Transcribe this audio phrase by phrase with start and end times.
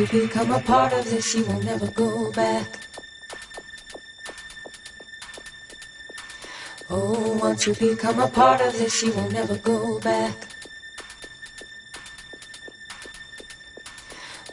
[0.00, 2.66] you become a part of this, you will never go back.
[6.88, 10.34] Oh, once you become a part of this, you will never go back.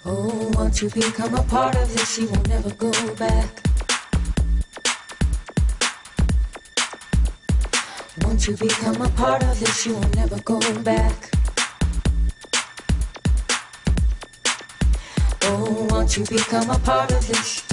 [0.03, 3.49] Oh, once you become a part of this, you will never go back.
[8.23, 11.36] Once you become a part of this, you will never go back.
[16.17, 17.63] Won't you become a part of this?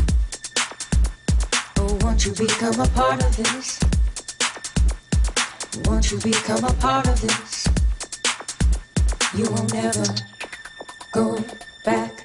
[1.78, 3.80] Oh, won't you become a part of this?
[5.86, 7.66] Won't you become a part of this?
[9.34, 10.04] You will never
[11.10, 11.42] go
[11.86, 12.23] back.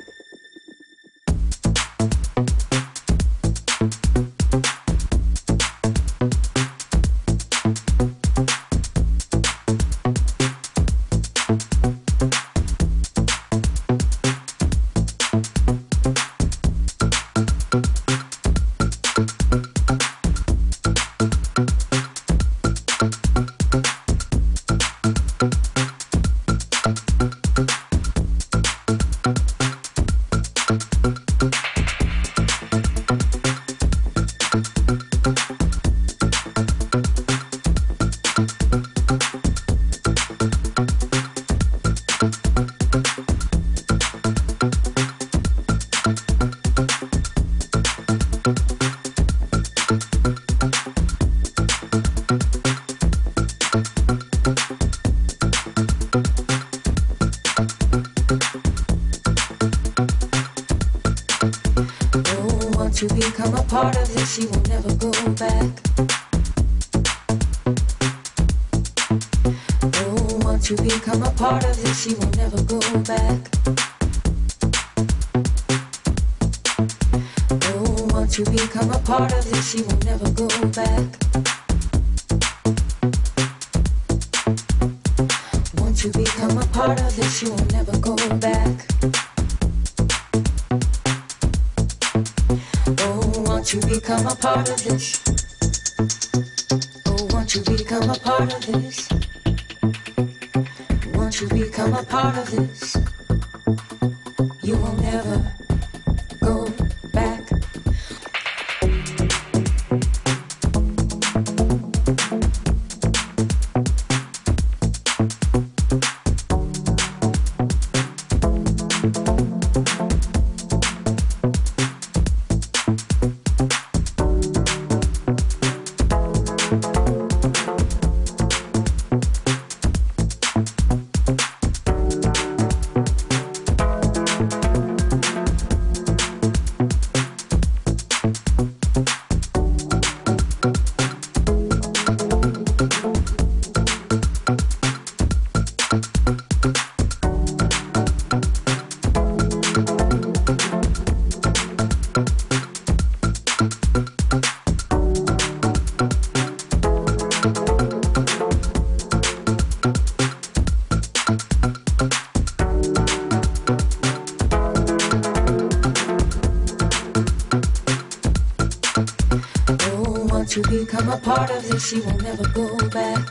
[171.79, 173.23] You will never go back.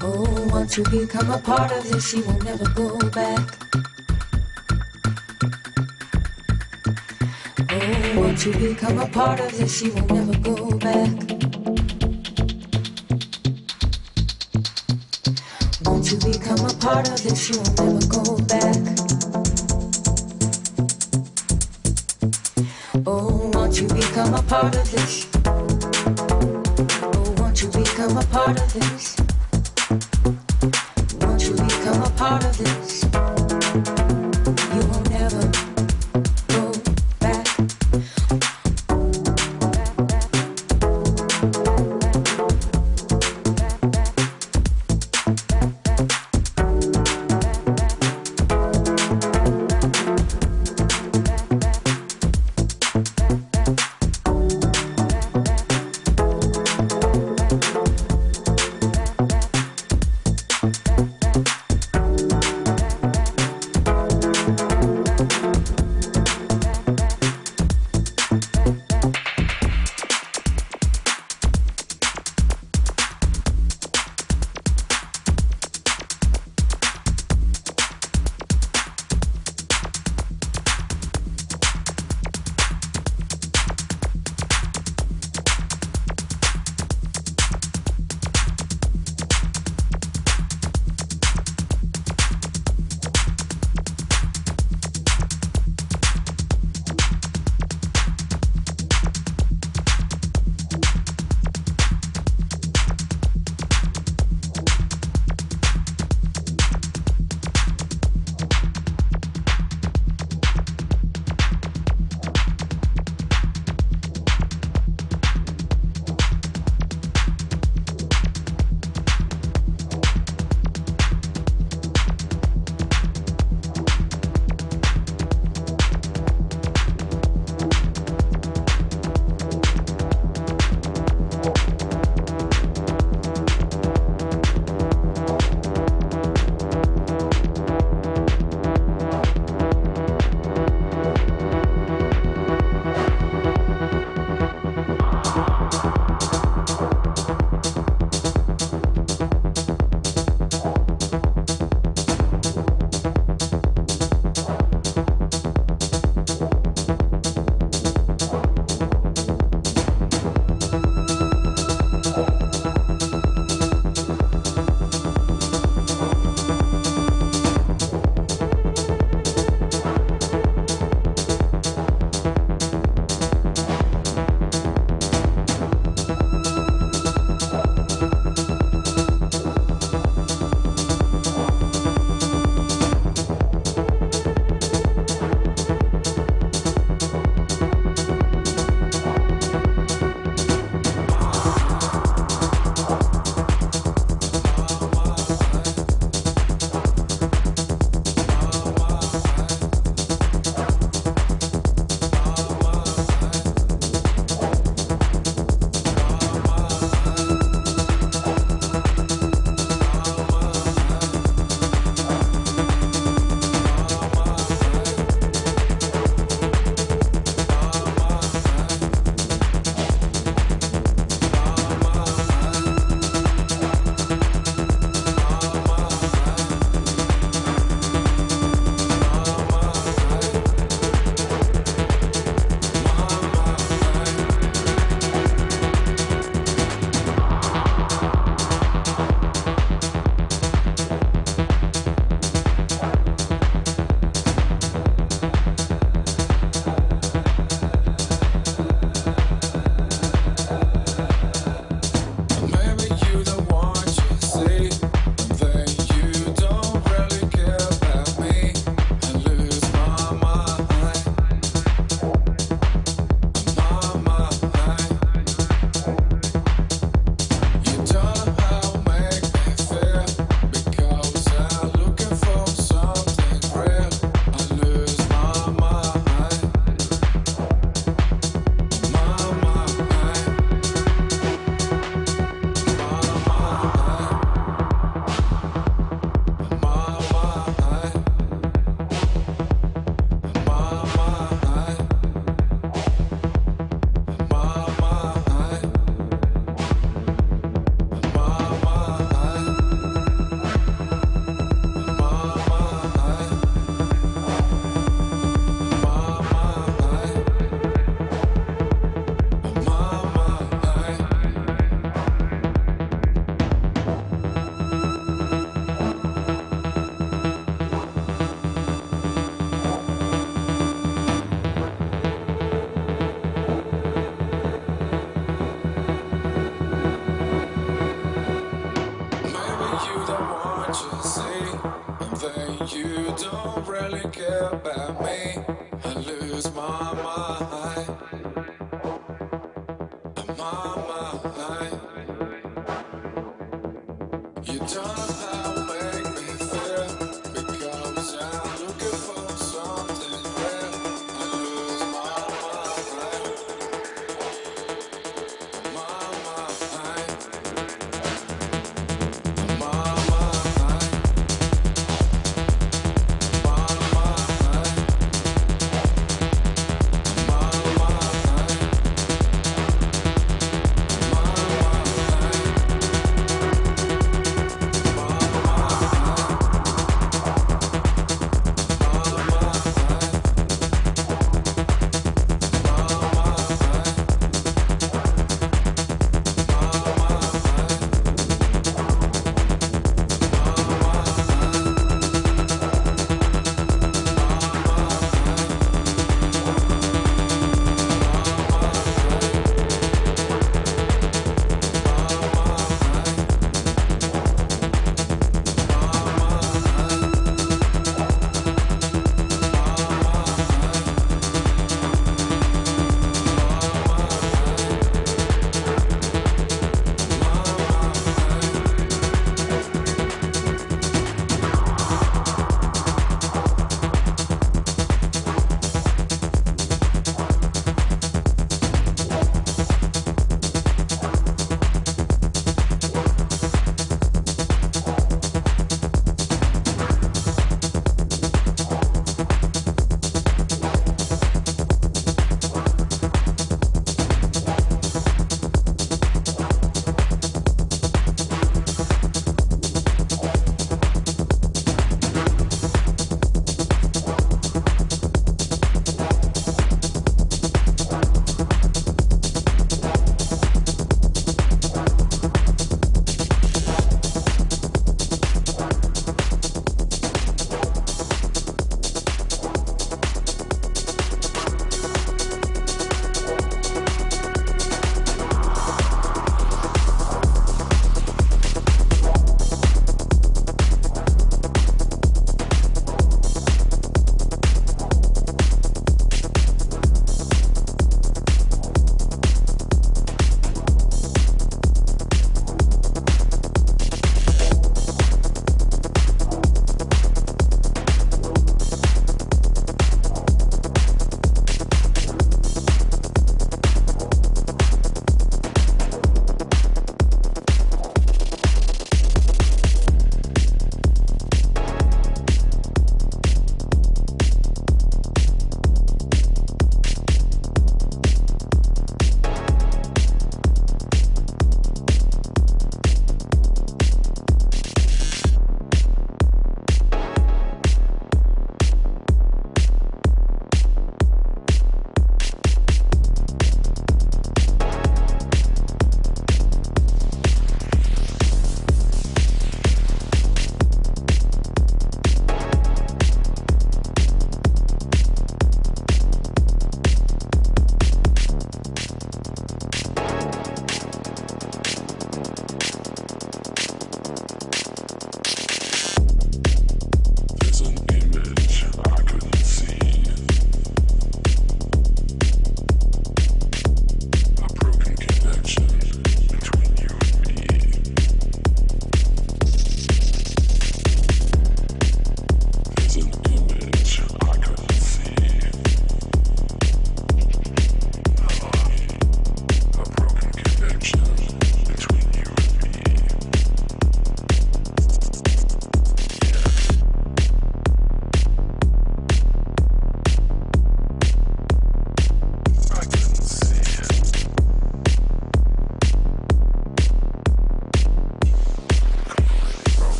[0.00, 3.46] Oh, once you become a part of this, you will never go back.
[7.70, 11.10] Oh, once you become a part of this, you will never go back.
[15.84, 18.91] Once you become a part of this, you will never go back.
[24.62, 25.31] Part of this.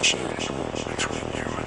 [0.00, 0.56] relationship
[0.88, 1.59] between you and me.